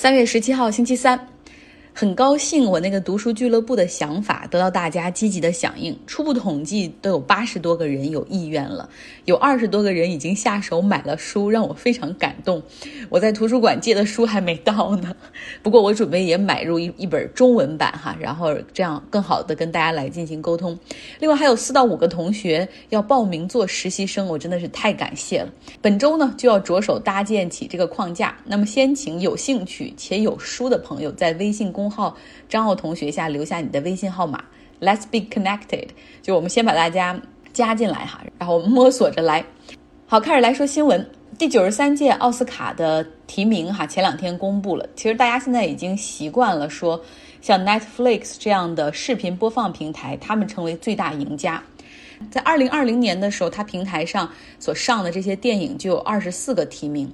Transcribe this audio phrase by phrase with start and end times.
[0.00, 1.18] 三月十七号，星期三。
[2.00, 5.98] 很高兴我那个读书俱乐部的想法得到大家积极的响应。
[6.06, 8.88] 初步统计都有八十多个人有意愿了，
[9.24, 12.62] 有二十多个人已经下手买了书，让我非常感动。
[13.08, 15.12] 我在图书馆借的书还没到呢，
[15.60, 20.78] 不过我准备也买入一一本中文版哈，然后这样更好的跟大家来进行沟通。
[21.18, 25.48] 另外还有四到五个同学要报名做实习生，我真的是太感谢了。
[25.82, 31.87] 本周呢就要着手搭建起这个框架，那么先请有兴趣且有书的朋友在微信公。
[31.90, 32.16] 号
[32.48, 34.44] 张奥同学下留下你的微信号码
[34.80, 35.88] ，Let's be connected。
[36.22, 37.20] 就我们先把大家
[37.52, 39.44] 加进来哈，然后摸索着来。
[40.06, 41.08] 好，开始来说新闻。
[41.38, 44.88] 第九十三届奥斯卡的提名哈，前两天公布了。
[44.96, 47.00] 其实大家现在已经习惯了说，
[47.40, 51.62] 像 Netflix 这样的视频播放平台，他们成为最大赢家。
[52.30, 54.28] 在二零二零年的时候，它平台上
[54.58, 57.12] 所上的这些电影就有二十四个提名。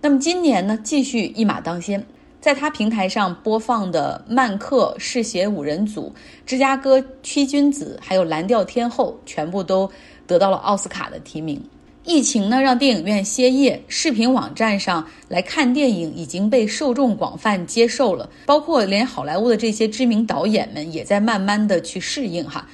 [0.00, 2.04] 那么今年呢，继续一马当先。
[2.40, 6.10] 在他平台上播放的《曼克》《嗜血五人组》
[6.46, 9.90] 《芝加哥七君子》还有《蓝调天后》，全部都
[10.26, 11.62] 得到了奥斯卡的提名。
[12.02, 22.66] 疫情呢，让电影院歇业，视频网站上来看电影已经被受众广泛接受了，包括连好莱坞的这些知名导演们也在慢慢的去适应哈。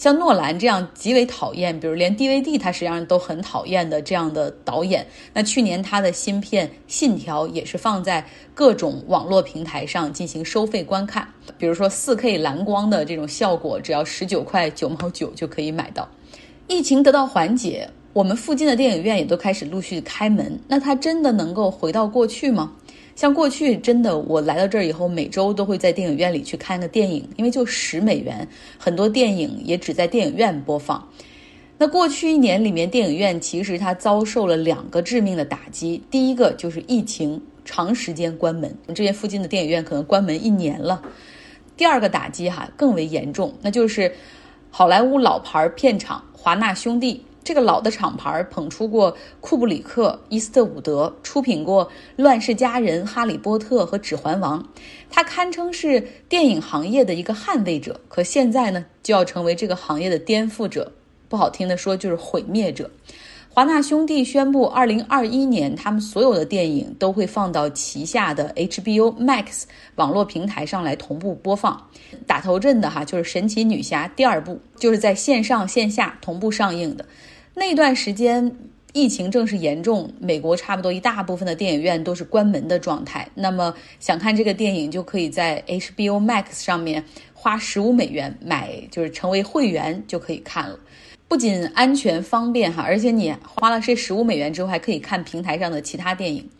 [0.00, 16.08] 像诺兰这样极为讨厌，比如连 DVD 他实际上都很讨厌的这样的导演，那去年他的新片《信条》也是放在各种网络平台上进行收费观看，比如说 4K 蓝光的这种效果，只要十九块九毛九就可以买到。
[16.66, 22.72] 疫情得到缓解，我们附近的电影院也都开始陆续开门，那它真的能够回到过去吗？
[23.20, 31.06] 像过去真的，我来到这儿以后，每周都会在电影院里去看个电影，因为就十美元，很多电影也只在电影院播放。
[31.76, 41.02] 那过去一年里面，电影院其实它遭受了两个致命的打击，第一个就是疫情长时间关门，这些附近的电影院可能关门一年了。
[41.76, 44.10] 第二个打击哈更为严重，那就是
[44.70, 47.22] 好莱坞老牌片厂华纳兄弟。
[47.42, 51.86] 这个老的厂牌捧出过库布里克、伊斯特伍德，出品过
[52.16, 54.62] 《乱世佳人》《哈利波特》和《指环王》，
[55.10, 58.00] 他堪称是电影行业的一个捍卫者。
[58.08, 60.92] 可现在呢，就要成为这个行业的颠覆者，
[61.28, 62.90] 不好听的说就是毁灭者。
[63.52, 69.64] 华纳兄弟宣布，二零二一年他们所有的电影都会放到旗下的 HBO Max
[69.96, 71.88] 网络平台上来同步播放。
[72.28, 77.04] 打头阵的哈，就是《神奇女侠》第二部，就是在线上线下同步上映的。
[77.52, 78.56] 那段时间
[78.92, 83.28] 疫情正是严重，美国差不多一大部分的电影院都是关门的状态。
[83.34, 90.78] 那么想看这个电影，就可以在 HBO Max 上面花十五美元买，就是成为会员就可以看了。
[91.30, 96.50] 不仅安全方便哈，而且你花了这十五美元之后，还可以看平台上的其他电影。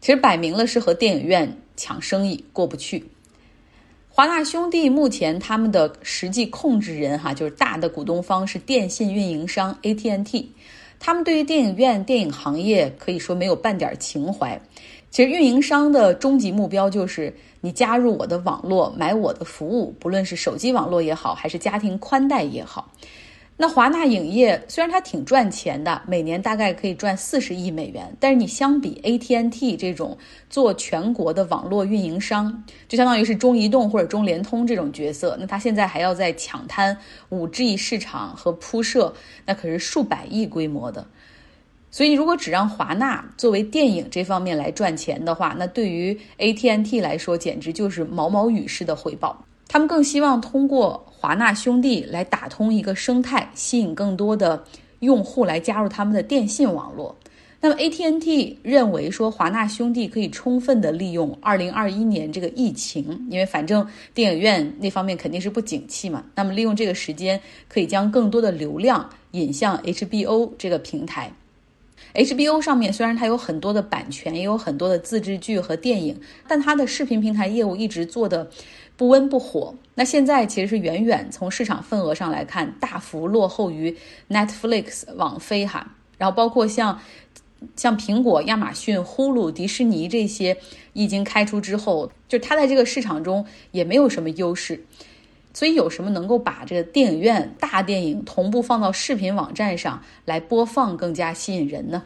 [0.00, 3.04] 其实摆明了是和电影院抢生意，过不去。
[4.08, 10.52] 华纳兄弟目前他们的实际控制人哈，就是大的股东方是电信运营商 AT&T，
[10.98, 14.58] 他们对于电影院、电影行业可以说没有半点情怀。
[15.10, 22.90] 其实运营商的终极目标就是你加入我的网络，买我的服务，不论是手机网络也好，还是家庭宽带也好。
[23.60, 30.16] 那华纳影业虽然它挺赚钱的，每年大概可以赚四十亿美元，但是你相比 AT&T 这种
[30.48, 36.96] 做全国的网络运营商，就相当于是中移动或者中联通这种角色，那它现在还要在抢滩
[37.30, 39.12] 五 G 市场和铺设，
[39.44, 41.04] 那可是数百亿规模的。
[41.90, 49.44] 所以如果只让华纳作为电影这方面来赚钱的话，那对于 ATNT 来说简直就是毛毛雨式的回报。
[49.66, 54.62] 他们更希望通过华纳兄弟来打通一个生态，吸引更多的
[55.00, 57.16] 用户来加入他们的电信网络。
[57.60, 63.84] 那么 AT&T 认为说，华纳兄弟可以充分的利用2021年这个疫情，因为反正
[64.14, 66.24] 电影院那方面肯定是不景气嘛。
[66.36, 71.32] 那么利用这个时间，可以将更多的流量引向 HBO 这个平台。
[72.14, 78.48] HBO 上面虽然它有很多的版权，也有很多的自制剧和电影，但它的视频平台业务一直做的。
[78.98, 83.96] 不温不火，那现在其实是远远从市场份额上来看，大幅落后于
[84.28, 87.00] Netflix、网飞哈，然后包括像
[87.76, 90.56] 像苹果、亚马逊、呼噜、迪士尼这些
[90.94, 94.84] 一经开出之后，就它在这个市场中也没有什么优势，
[95.54, 102.02] 所以有什么能够把这个电影院大电影同步放到视频网站上来播放更加吸引人呢？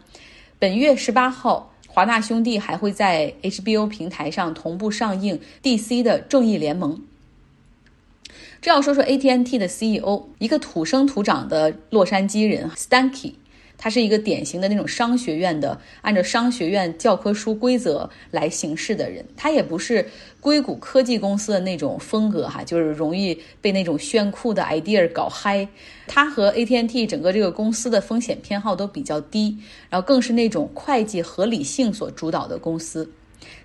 [0.58, 1.71] 本月十八号。
[1.94, 6.96] 华纳兄弟还会在 HBO 平台上同步上映 DC 的《正义联盟》。
[8.62, 13.34] 这要说说 AT&T 的 CEO，一个土生土长的洛杉矶人 Stanky，
[13.82, 19.24] 它是一个典型的那种商学院的，按照商学院教科书规则来行事的人。
[19.36, 20.08] 他也不是
[20.38, 25.66] 硅谷科技公司的那种风格哈，就是容易被那种炫酷的 idea 搞嗨。
[26.06, 29.58] 他和 AT&T 整个这个公司的风险偏好都比较低，
[29.90, 33.10] 然后更是那种会计合理性所主导的公司。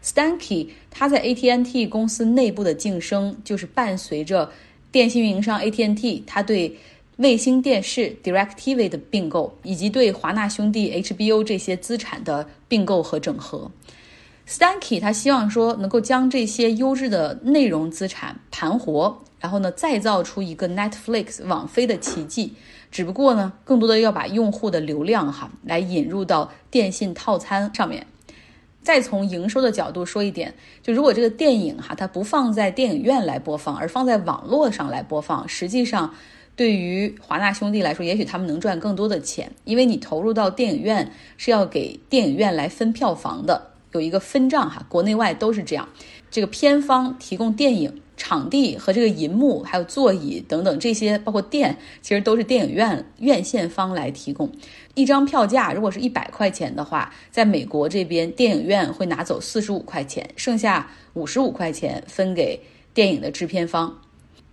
[0.04, 4.50] Stanky 他在 AT&T 公司内部的晋升，就是伴随着
[4.92, 6.76] 电信运营商 AT&T 他对
[7.18, 13.70] 卫星电视 DirecTV 的并购，以及对华纳兄弟 HBO 这些资产的并购和整合。
[14.48, 22.54] Stanky 他希望说能够将这些优质的内容资产盘活，然后呢再造出一个 Netflix 网飞的奇迹。
[22.90, 28.08] 只不过呢，更多的要把用户的流量哈来引入到电信套餐上面。
[28.82, 36.16] 再从营收的角度说一点，就如果这个电影哈它不放在电影院来播放，而放在网络上来播放，实际上
[36.58, 43.72] 对于华纳兄弟来说，也许他们能赚更多的钱，因为你投入到电影院是要给电影院来分票房的。
[43.94, 45.88] 有一个分账哈，国内外都是这样。
[46.30, 54.52] 这个片方提供电影场地和这个银幕，还有座椅等等这些，包括电，其实都是电影院院线方来提供。
[54.96, 62.60] 一张票价如果是一百块钱的话，在美国这边电影院会拿走四十五块钱，剩下五十五块钱分给
[62.96, 64.02] 电影的制片方。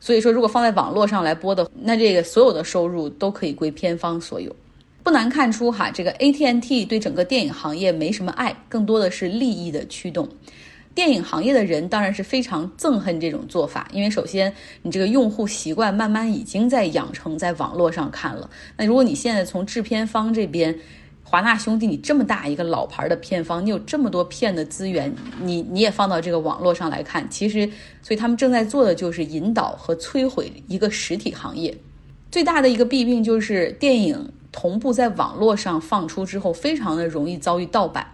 [0.05, 4.55] 所以说，如果放在网络上来播的，那这个所有的收入都可以归片方所有。
[5.03, 10.29] 不难看出，哈，这个 AT&T 对整个电影行业没什么爱，更多的是利益的驱动。
[10.95, 14.53] 电影行业的人当然是非常憎恨这种做法，因为首先
[14.83, 18.51] 你这个用户习惯慢慢已经在养成在网络上看了。
[18.77, 20.79] 那如果你现在从制片方这边，
[21.35, 27.69] 华纳兄弟，你这么大一个老牌的片方，你有这么多片的资源，你你也放到这个网络上来看，其实，
[28.01, 31.77] 所以他们正在做的就是引导和摧毁一个实体行业。
[32.31, 34.31] 最大的一个弊病就是电影。
[34.53, 38.07] 同步在网络上放出之后，非常的容易遭遇盗版，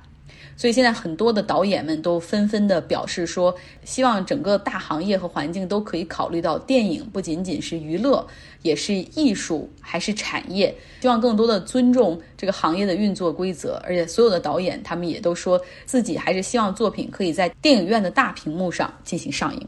[0.61, 8.27] 所以现在很多的导演们都纷纷的表示说，希望整个大行业和环境都可以考虑到电影不仅仅是娱乐，
[8.61, 19.67] 也是艺术，还是产业，希望更多的尊重这个行业的运作规则，而且所有的导演他们也都说自己还是希望作品可以在电影院的大屏幕上进行上映。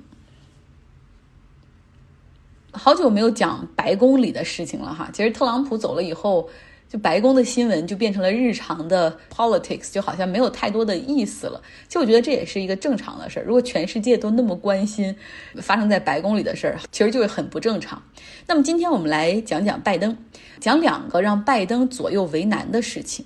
[2.70, 6.50] 好久没有讲白宫里的事情了哈，其实特朗普走了以后，
[6.92, 11.58] 就白宫的新闻就变成了日常的 politics，就好像没有太多的意思了。
[11.88, 13.44] 其实我觉得这也是一个正常的事儿。
[13.46, 15.16] 如果全世界都那么关心
[15.62, 18.02] 发生在白宫里的事儿，其实就会很不正常。
[18.46, 20.14] 那么今天我们来讲讲拜登，
[20.60, 23.24] 讲两个让拜登左右为难的事情。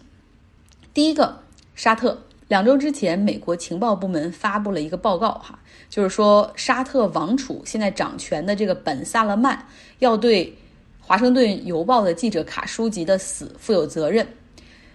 [0.95, 1.41] 第一个，
[1.75, 2.23] 沙特。
[2.47, 5.59] 两周之前，美国情报部门发布了一个报告，哈，
[5.91, 9.67] 就是说沙特王储现在掌权的这个本·萨勒曼
[9.99, 10.47] 要对
[11.07, 14.27] 《华盛顿邮报》的记者卡舒吉的死负有责任。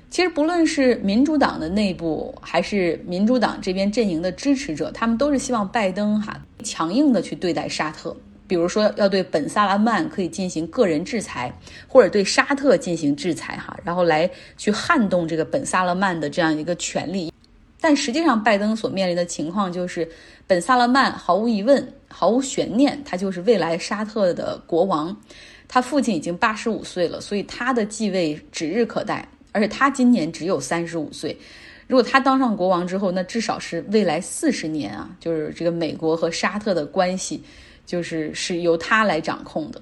[0.10, 8.14] 其实，不论是民主党的内部，还是民主党这边阵营的支持者，他们都是希望拜登哈强硬的去对待沙特，
[8.46, 11.50] 比如说要对本·萨勒曼可以进行个人制裁，
[11.88, 17.32] 或者对沙特进行制裁，哈，然后来去撼动这个本·萨勒曼的这样一个权利。
[17.80, 20.06] 但实际上，拜登所面临的情况就是，
[20.46, 25.16] 本·萨勒曼毫无疑问、毫无悬念，他就是未来沙特的国王。
[25.74, 29.26] 他父亲已经八十五岁了，所以他的继位指日可待。
[29.54, 31.38] 而且他今年只有三十五岁，
[31.88, 37.42] 如果他当上国王之后，那至少是未来四十年啊，就是这个美国和沙特的关系，
[37.86, 39.82] 就是是由他来掌控的。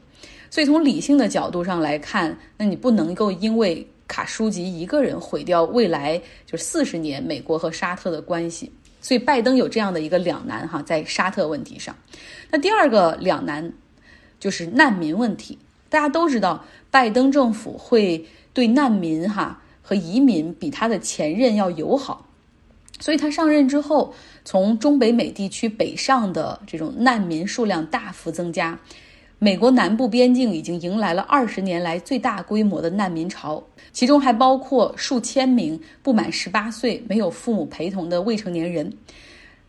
[0.52, 3.84] 所以从理性的角度上来看，那你不能够因为。
[4.12, 8.68] 卡舒吉一个人毁掉未来就是四十年美国和沙特的关系，
[9.02, 11.96] 所以拜登有这样的一个两难哈，在沙特问题上。
[12.50, 13.72] 那第二个两难
[14.40, 15.56] 就是难民问题。
[15.90, 22.28] 大家都知道，拜登政府会对难民哈和移民比他的前任要友好，
[23.00, 24.14] 所以他上任之后，
[24.46, 28.80] 从中北美地区北上的这种难民数量大幅增加。
[29.42, 38.92] 美国南部边境已经迎来了二十年来最大规模的难民潮，其中还包括数千名不满十八岁、没有父母陪同的未成年人。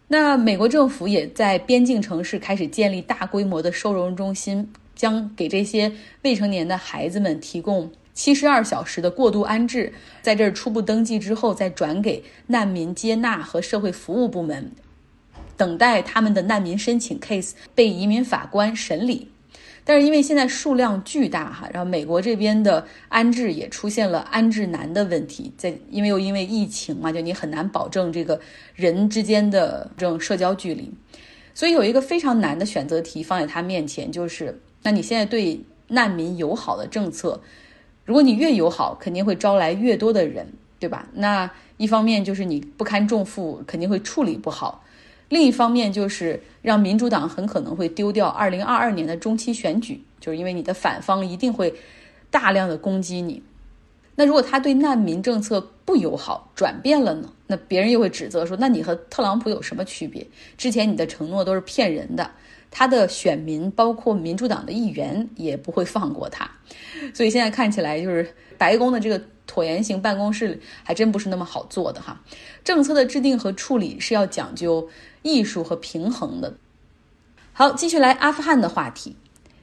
[0.08, 4.68] 那美国政府也在边境城市开始建立大规模的收容中心，
[5.00, 5.90] 将给这些
[6.21, 14.73] 未成年的孩子们提供七十二小时的过渡安置，在这儿初步登记之后，再转给难民接纳和社会服务部门，
[15.57, 19.28] 等待他们的难民申请 case 被移民法官审理。
[19.85, 28.38] 但是因为现在数量巨大哈，然后美国这边的安置也出现了安置难的问题，在因为又因为疫情嘛，就你很难保证这个
[28.75, 30.92] 人之间的这种社交距离，
[31.54, 37.40] 所以有一个非常难的选择题放在他面前，就是那你现在对难民友好的政策，
[38.04, 41.08] 如果你越友好，肯定会招来越多的人，对吧？
[41.14, 44.82] 那一方面就是你不堪重负，肯定会处理不好；
[45.28, 51.75] 另一方面就是让民主党很可能会丢掉二零二二年的中期选举，就是因为你的反方一定会
[52.30, 53.42] 大量的攻击你。
[54.16, 57.32] 那如果他对难民政策不友好，转变了呢？
[57.46, 60.26] 那别人又会指责说，那你和特朗普有什么区别？
[60.58, 62.30] 之前你的承诺都是骗人的。
[62.70, 66.48] 他的选民，包括民主党的议员，也不会放过他。
[67.12, 72.20] 所以现在看起来，就是白宫的这个椭圆形办公室还真不是那么好做的哈。
[72.62, 74.88] 政策的制定和处理是要讲究
[75.22, 76.54] 艺术和平衡的。
[77.52, 79.16] 好，继续来阿富汗的话题。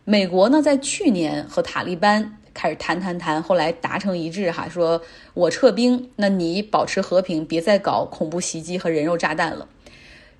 [0.03, 5.01] 美国呢，在去年和塔利班开始谈谈谈，后来达成一致哈，说
[5.33, 9.67] 我撤兵，那你保持和平，别再搞恐怖袭击和人肉炸弹了。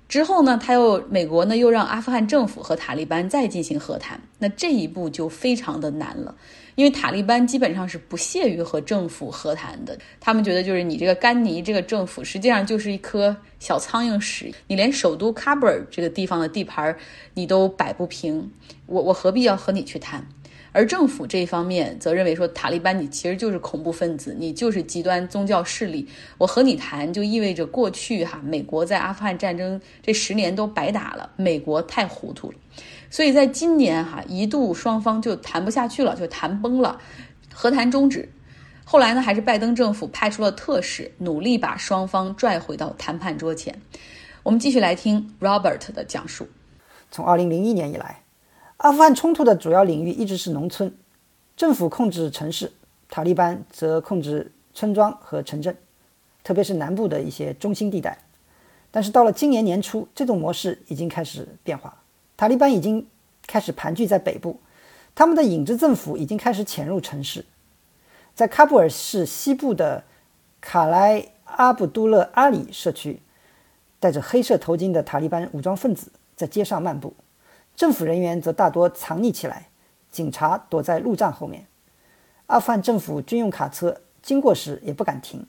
[0.08, 6.34] 之后呢，他又美国呢又让阿富汗政府和塔利班再进行和谈，那这一步就非常的难了，
[6.76, 16.96] 因为塔利班基本上是不屑于和政府和谈的，他们觉得就是你这个甘尼这个政府实际上就是一颗小苍蝇屎，你连首都喀布尔这个地方的地盘
[17.34, 18.50] 你都摆不平，
[18.86, 20.26] 我我何必要和你去谈？
[20.78, 26.06] 而政府这一方面则认为说，塔利班你其实就是恐怖分子，你就是极端宗教势力。
[26.38, 32.58] 我和你谈，就意味着过去哈，美国在阿富汗战争这十年都白打了，美国太糊涂了。
[33.10, 37.00] 所以在今年哈，一度双方就谈不下去了，就谈崩了，
[37.52, 38.30] 和谈终止。
[38.84, 43.82] 后来呢，还是拜登政府派出了特使，努力把双方拽回到谈判桌前。
[44.44, 46.46] 我们继续来听 Robert 的讲述。
[47.10, 48.27] 从二零零一年以来。
[48.78, 50.94] 阿富汗冲突的主要领域一直是农村，
[51.56, 52.70] 政府控制城市，
[53.08, 55.76] 塔利班则控制村庄和城镇，
[56.44, 58.16] 特别是南部的一些中心地带。
[58.92, 62.02] 但是到了今年年初，这种模式已经开始变化，
[62.36, 63.04] 塔利班已经
[63.48, 64.60] 开始盘踞在北部，
[65.12, 67.44] 他们的影子政府已经开始潜入城市。
[68.36, 70.04] 在喀布尔市西部的
[70.60, 73.20] 卡莱阿卜杜勒阿里社区，
[73.98, 77.16] 戴着黑色头巾的塔利班武装分子在街上漫步。
[77.78, 79.68] 政府人员则大多藏匿起来，
[80.10, 81.64] 警察躲在路障后面。
[82.46, 85.46] 阿富汗政府军用卡车经过时也不敢停。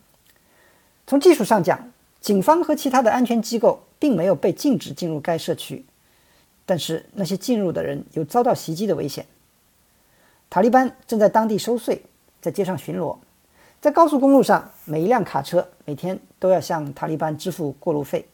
[1.08, 5.84] 从技术上讲，警方和其他的安全机构并没有被禁止进入该社区，
[6.68, 9.26] 但是那些进入的人有遭到袭击的危险。
[10.52, 12.04] 塔利班正在当地收税，
[12.40, 13.18] 在街上巡逻，
[13.82, 18.28] 在高速公路上，每一辆卡车每天都要向塔利班支付过路费。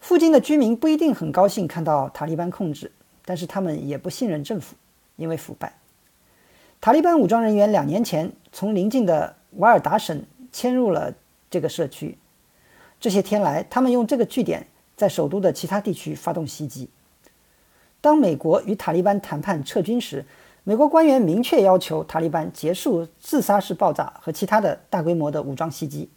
[0.00, 2.90] 附近的居民不一定很高兴看到塔利班控制，
[3.24, 4.74] 但是他们也不信任政府，
[5.16, 5.72] 因为腐败。
[6.80, 11.14] 塔利班武装人员两年前从邻近的瓦尔达省迁入了
[11.50, 12.16] 这个社区，
[12.98, 14.66] 这些天来，他们用这个据点
[14.96, 16.88] 在首都的其他地区发动袭击。
[18.00, 20.24] 当美国与塔利班谈判撤军时，
[20.64, 26.08] 美国官员明确要求塔利班结束自杀式爆炸和其他的大规模的武装袭击。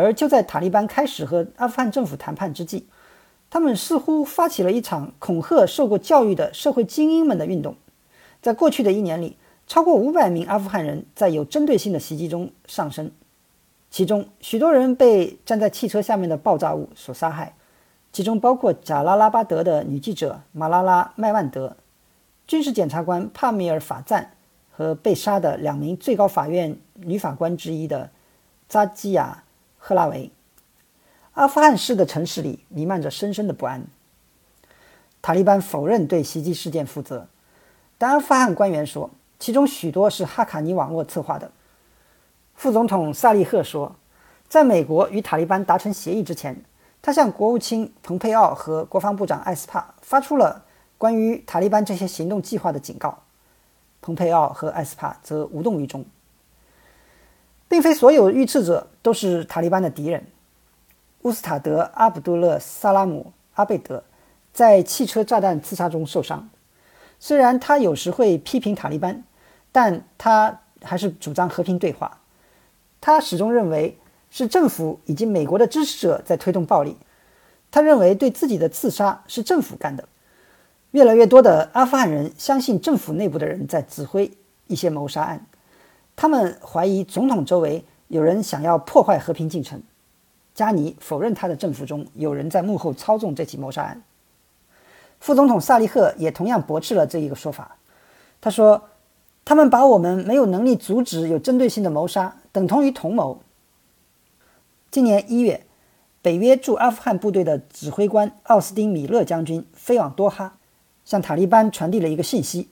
[0.00, 2.86] 而就在塔利班开始和阿富汗政府谈判之际，
[3.50, 7.74] 他们似乎发起了一场恐吓受过教育的社会精英们的运动。
[8.40, 9.36] 在过去的一年里，
[9.66, 13.10] 超过五百名阿富汗人在有针对性的袭击中丧生，
[13.90, 17.54] 其中许多人被站在汽车下面的爆炸物所杀害，
[18.12, 21.76] 其中包括贾拉拉巴德的女记者马拉拉·麦万德、
[22.46, 24.32] 军事检察官帕米尔·法赞
[24.70, 28.10] 和被杀的两名最高法院女法官之一的
[28.68, 29.42] 扎基亚。
[29.78, 30.30] 赫拉维，
[31.32, 33.86] 阿富汗式的城市里弥漫着深深的不安。
[35.22, 37.28] 塔利班否认对袭击事件负责，
[37.96, 41.50] 但阿富汗官员说，其中许多是哈卡尼网络策划的。
[42.54, 43.96] 副总统萨利赫说，
[44.48, 46.64] 在美国与塔利班达成协议之前，
[47.00, 50.64] 他向国务卿蓬佩奥和国防部长艾斯帕发出了
[50.98, 53.22] 关于塔利班这些行动计划的警告。
[54.00, 56.04] 蓬佩奥和艾斯帕则无动于衷。
[57.68, 60.26] 并非所有遇刺者都是塔利班的敌人。
[61.22, 64.02] 乌斯塔德·阿卜杜勒·萨拉姆·阿贝德
[64.52, 66.48] 在汽车炸弹刺杀中受伤。
[67.20, 69.24] 虽然他有时会批评塔利班，
[69.72, 72.20] 但他还是主张和平对话。
[73.00, 73.98] 他始终认为
[74.30, 76.96] 是政府以及美国的支持者在推动暴力。
[77.70, 80.08] 他认为对自己的刺杀是政府干的。
[80.92, 84.30] 越来越多的阿富汗人相信政府内部的人在指挥
[84.68, 85.44] 一些谋杀案。
[86.20, 89.80] 他们怀疑总统周围有人想要破坏和平进程。
[90.52, 94.02] 加尼否认他的政府中有人在幕后操纵这起谋杀案。
[95.20, 97.76] 副总统萨利赫也同样驳斥了这一个说法。
[98.40, 98.88] 他说
[99.46, 103.40] ：“他们把我们没有能力阻止有针对性的谋杀等同于同谋。”
[104.90, 105.66] 今年一月，
[106.20, 110.56] 北约驻阿富汗部队的指挥官奥斯汀·米勒将军飞往多哈，
[111.04, 112.68] 向塔利班传递了一个信息。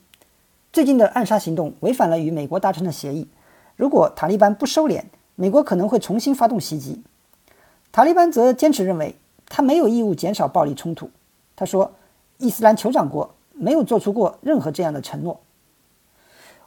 [0.73, 3.29] 最近的暗杀行动违反了与美国达成的协议。
[3.76, 5.04] 如果塔利班不收敛，
[5.35, 7.02] 美国可能会重新发动袭击。
[7.92, 9.14] 塔利班则坚持认为，
[9.47, 11.11] 他没有义务减少暴力冲突。
[11.54, 11.92] 他说，
[12.38, 15.40] 伊斯兰酋长国没有做出过任何这样的承诺。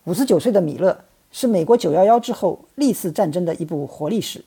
[0.06, 4.46] 五十九岁的米勒是美国九幺幺之后历次战争的一部活历史。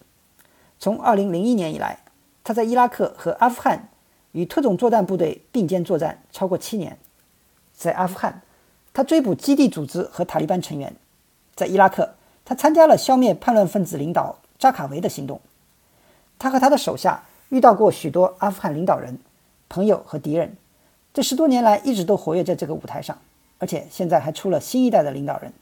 [0.78, 2.00] 从二零零一年以来，
[2.42, 3.88] 他在伊拉克和阿富汗
[4.33, 6.99] 与特种作战部队并肩作战超过七年。
[7.73, 8.42] 在阿富汗，
[8.92, 10.90] 他追捕基地组织和塔利班成员；
[11.54, 12.14] 在伊拉克，
[12.45, 15.41] 他参加了消灭叛乱分子领导扎卡维的行动。
[16.39, 19.19] 他和他的手下遇到过许多阿富汗领导人、
[19.69, 20.57] 朋友和敌人，
[21.15, 23.19] 这十多年来一直都活跃在这个舞台上，
[23.59, 25.53] 而且现在还出了新一代的领导人。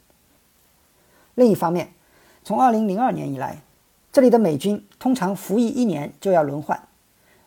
[1.34, 1.92] 另一方面，
[2.42, 3.62] 从2002年以来，
[4.12, 6.88] 这里的美军通常服役一年就要轮换，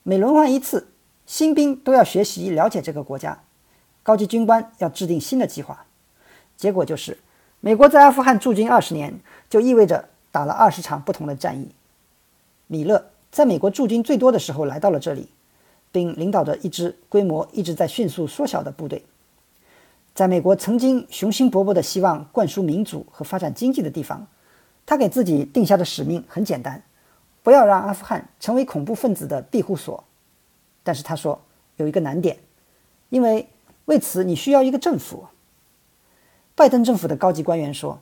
[0.03, 0.87] 每轮换一次，
[1.25, 3.41] 新兵都要学习了解这个国家，
[4.03, 5.85] 高级军官要制定新的计划。
[6.55, 7.17] 结果就是，
[7.65, 11.69] 美国在阿富汗驻军二十年，就意味着打了二十场不同的战役。
[12.67, 15.29] 米勒在美国驻军最多的时候来到了这里，
[15.89, 19.05] 并领导着一支规模一直在迅速缩小的部队。
[20.13, 24.27] 在美国曾经雄心勃勃的希望灌输民主和发展经济的地方。
[24.85, 26.83] 他给自己定下的使命很简单，
[27.43, 30.03] 不要让阿富汗成为恐怖分子的庇护所。
[30.83, 31.39] 但是他说
[31.77, 32.37] 有一个难点，
[33.07, 33.47] 因为
[33.85, 35.27] 为此你需要一个政府。
[36.55, 37.99] 拜登政府的高级官员说，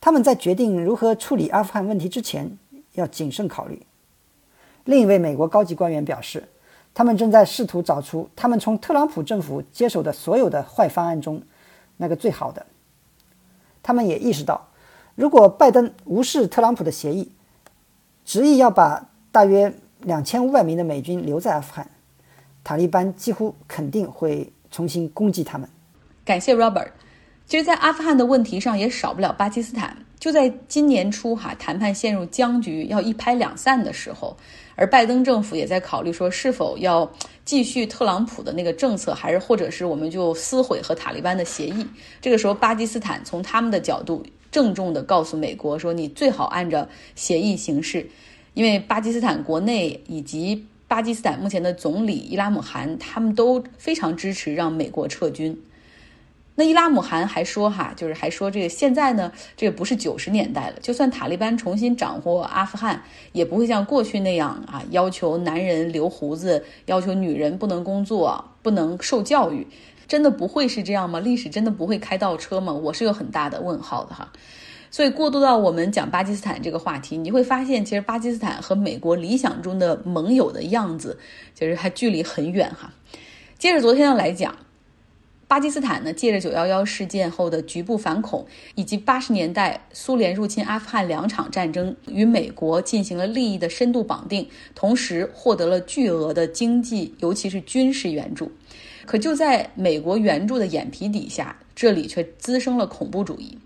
[0.00, 2.56] 他们在决定如何处理阿富汗问题之前
[2.94, 3.84] 要谨慎考虑。
[4.84, 6.48] 另一位美国高级官员表示，
[6.94, 11.42] 他们正在试图找出他们从特朗普政府接手的所有的坏方案中
[11.98, 12.64] 那个最好的。
[13.82, 14.68] 他们也意识到。
[15.14, 17.30] 如果拜登无视特朗普的协议，
[18.24, 21.90] 执意要把大约两千五百名的美军留在阿富汗，
[22.62, 25.68] 塔利班几乎肯定会重新攻击他们。
[26.24, 26.90] 感谢 Robert。
[27.46, 29.96] 其实，在阿富汗的问题上也少不了巴基斯坦。
[30.18, 34.36] 就在今年初，哈谈判陷入僵局，要一拍两散的时候，
[34.74, 37.08] 而拜登政府也在考虑说，是否要
[37.44, 41.86] 继续特朗普的那个政策，还是或者是我们就撕毁和塔利班的协议。
[42.20, 44.24] 这个时候，巴基斯坦从他们的角度。
[44.50, 48.08] 郑重地告诉美国说：“你最好按照协议行事，
[48.54, 55.60] 因为巴基斯坦国内以及巴基斯坦目前的总理伊拉姆汗，他们都非常支持让美国撤军。
[56.56, 63.00] 那伊拉姆汗还说，哈，就是还说这个现在呢，这个不是九十年代了，就算塔利班重新掌握阿富汗，
[63.32, 69.64] 也不会像过去那样啊，要求男人留胡子，要求女人不能工作，不能受教育。”
[70.08, 71.18] 真的不会是这样吗？
[71.18, 72.72] 历史真的不会开倒车吗？
[72.72, 74.32] 我是有很大的问号的哈。
[74.88, 81.18] 所以过渡到我们讲巴基斯坦这个话题，你会发现，其实巴基斯坦和美国理想中的盟友的样子，
[81.54, 82.92] 其实还距离很远哈。
[83.58, 84.54] 接着昨天的来讲，
[85.48, 98.50] 巴基斯坦呢，借着九幺幺事件后的局部反恐，以及八十年代苏联入侵阿富汗两场战争，与美国进行了利益的深度绑定，同时获得了巨额的经济，尤其是军事援助。
[99.04, 103.56] 可就在美国援助的眼皮底下，这里却滋生了恐怖主义。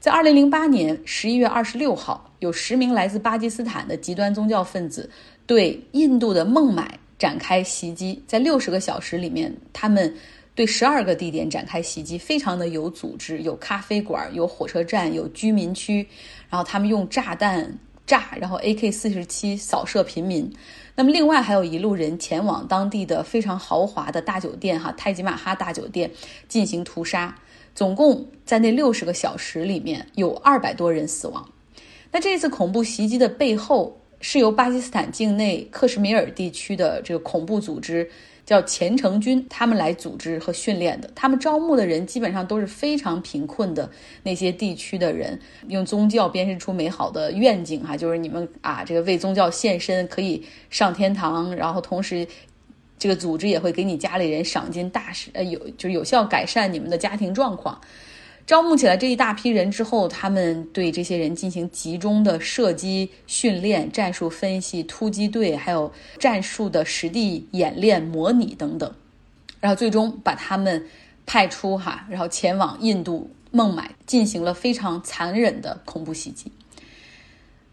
[0.00, 5.10] 在二零零八年十一月二十六号，有十名来自巴基斯坦的极端宗教分子
[5.46, 8.22] 对印度的孟买展开袭击。
[8.26, 10.14] 在六十个小时里面，他们
[10.56, 15.98] 对十二个地点展开袭击，非常的有组织，有咖啡馆，有火车站，有居民区。
[16.48, 20.50] 然后他们用炸弹炸，然后 AK 四十七扫射平民。
[20.94, 26.10] 那么，另外还有一路人前往当地的非常豪华的大酒店，哈泰姬玛哈大酒店
[26.48, 27.36] 进行屠杀。
[27.74, 31.46] 总共在那六十个小时里面，有二百多人死亡。
[32.10, 38.08] 那这次恐怖袭击的背后，是由巴基斯坦境内克什米尔地区的这个恐怖组织。
[38.46, 41.10] 叫虔诚军，他们来组织和训练的。
[41.16, 43.90] 他们招募的人基本上都是非常贫困的
[44.22, 52.24] 那些地区的人，用宗教编织出美好的愿景哈，就是你们啊，这个为宗教献身可以上天堂，然后同时，
[52.96, 57.78] 这个组织也会给你家里人赏金大使，呃，有就是有效改善你们的家庭状况。
[58.46, 68.94] 招募起来这一大批人之后，他们对这些人进行集中的射击训练、战术分析、突击队，还有战术的实地演练、模拟等等，
[69.58, 70.86] 然后最终把他们
[71.26, 76.52] 派出哈，然后前往印度孟买，进行了非常残忍的恐怖袭击。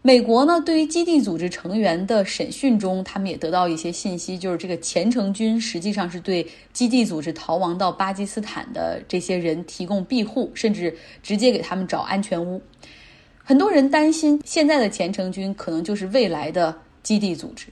[0.06, 12.60] 美国呢，对于基地组织成员的审讯中，他们也得到一些信息，就是这个虔诚军实际上是对基地组织逃亡到巴基斯坦的这些人提供庇护，甚至直接给他们找安全屋。
[13.42, 17.68] 很多人担心，现在的虔诚军可能就是未来的基地组织。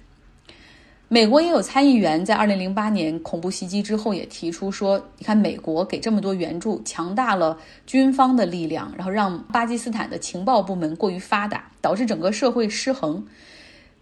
[1.13, 13.23] 美国也有参议员在二零零八年恐怖袭击之后也提出说，你看美国给这么多援助，强大了军方的力量，然后让巴基斯坦的情报部门过于发达，导致整个社会失衡。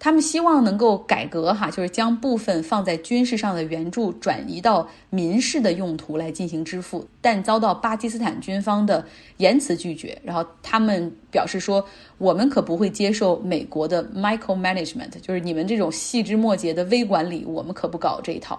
[0.03, 9.05] 他们希望能够改革哈，就是将部分放在军事上的援助转移到民事的用途来进行支付，但遭到巴基斯坦军方的
[9.37, 10.19] 严词拒绝。
[10.25, 11.85] 然后他们表示说
[12.17, 18.59] ：“我们可不会接受美国的 micro management，就是你们这种细枝末节的微管理，我们可不搞这一套。”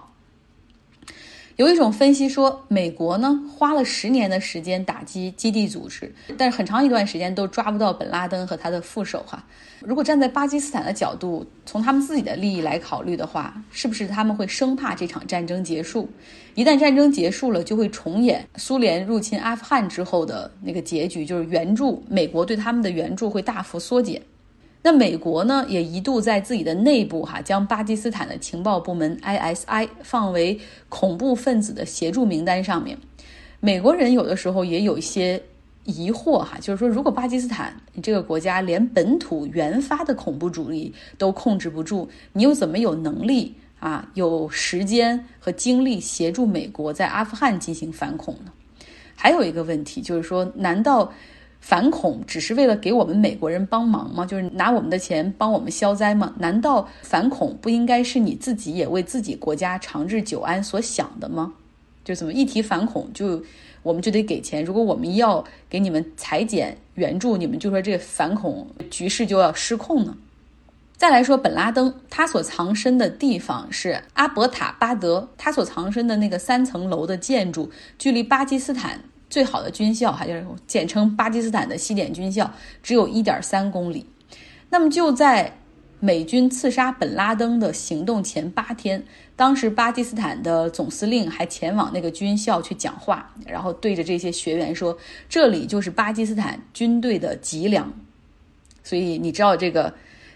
[1.56, 9.44] 有一种分析说，美国呢花了十年的时间打击基地组织，但是很长一段时间都抓不到本拉登和他的副手哈。
[9.80, 16.08] 如果站在巴基斯坦的角度，从他们自己的利益来考虑的话，是不是他们会生怕这场战争结束？
[16.54, 24.22] 一旦战争结束了，就会重演苏联入侵阿富汗之后的那个结局，就是援助美国对他们的援助会大幅缩减。
[24.84, 32.98] 那美国呢，也一度在自己的内部哈，将巴基斯坦的情报部门 ISI 放为恐怖分子的协助名单上面。
[33.60, 35.40] 美国人有的时候也有一些
[35.84, 48.50] 疑惑哈，就是说，如果巴基斯坦这个国家连本土原发的恐怖主义都控制不住，你又怎么有能力啊，有时间和精力协助美国在阿富汗进行反恐呢？
[49.14, 51.12] 还有一个问题就是说，难道？
[51.62, 54.26] 反恐只是为了给我们美国人帮忙吗？
[54.26, 56.34] 就是拿我们的钱帮我们消灾吗？
[56.38, 61.54] 难道反恐不应该是你自己也为自己国家长治久安所想的吗？
[62.04, 63.44] 就怎么一提反恐就
[63.84, 64.64] 我们就得给钱？
[64.64, 70.16] 如果我们要给你们裁减援助，你们就说这反恐局势就要失控呢？
[70.96, 79.04] 再来说本拉登，他所藏身的地方是阿伯塔巴德，他所藏身的那个三层楼的建筑，距离巴基斯坦。
[79.32, 84.04] 最好的军校，还，就是简称巴基斯坦的西点军校，只有一点三公里。
[84.68, 85.56] 那么就在
[86.00, 89.02] 美军刺杀本拉登的行动前八天，
[89.34, 94.98] 当时巴基斯坦的总司令还前往那个军校去讲话，然后对着这些学员说
[95.30, 97.90] ：“这里就是巴基斯坦军队的脊梁。”
[98.84, 99.94] 所以你知道这个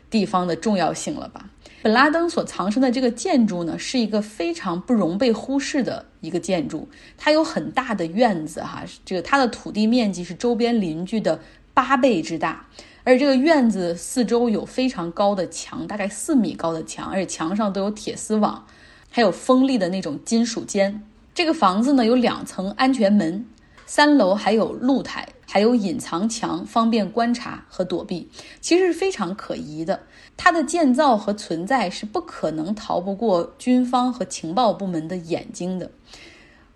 [0.09, 1.51] 地方的重要性了吧？
[1.87, 6.89] 本拉登所藏身的这个建筑呢，是一个非常不容被忽视的一个建筑。
[7.17, 11.39] 它有很大的院子，哈，这个它的土地面积是周边邻居的
[11.73, 12.67] 八倍之大。
[13.05, 18.67] 而这个院子四周有非常高的墙，大概四米高的墙，而且墙上都有铁丝网，
[19.09, 21.01] 还有锋利的那种金属尖。
[21.37, 23.47] 这个房子呢，有两层安全门，
[23.87, 25.27] 三楼还有露台。
[25.49, 28.29] 还有隐藏墙，方便观察和躲避，
[28.61, 29.99] 其实是非常可疑的。
[30.37, 35.89] 它的建造和存在是不可能逃不过军方和情报部门的眼睛的。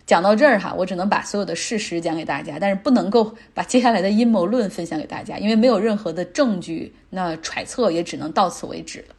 [0.07, 9.15] 讲到这儿哈，我只能把所有的事实讲给大家，但是不能够把接下来的阴谋论分享给大家，因为没有任何的证据，那揣测也只能到此为止了。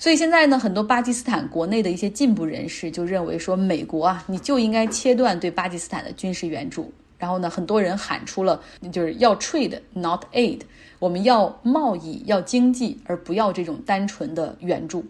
[0.00, 6.92] 所以现在呢，很多巴基斯坦国内的一些进步人士就认为说，美国啊，你就应该切断对巴基斯坦的军事援助。
[7.18, 10.60] 然后呢，很多人喊出了就是要 trade not aid，
[11.00, 15.04] 我们要贸易要经济，而不要这种单纯的援助，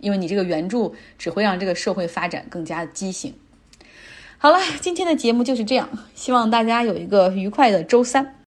[0.00, 3.32] 因为你这个援助只会让这个社会发展更加畸形。
[4.36, 8.36] 好了，今天的节目就是这样，希望大家有一个愉快的周三。